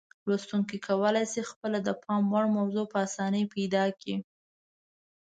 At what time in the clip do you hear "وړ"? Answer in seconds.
2.33-2.45